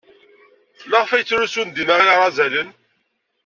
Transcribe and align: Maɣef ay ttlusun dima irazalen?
Maɣef 0.89 1.11
ay 1.11 1.23
ttlusun 1.23 1.69
dima 1.69 1.95
irazalen? 2.09 2.69